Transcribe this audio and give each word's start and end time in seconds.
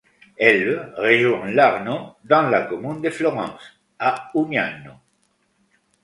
Elle 0.37 0.95
rejoint 0.97 1.51
l'Arno 1.51 2.15
dans 2.23 2.49
la 2.49 2.63
commune 2.63 3.03
de 3.03 3.11
Florence, 3.11 3.79
à 3.99 4.31
Ugnano. 4.33 4.93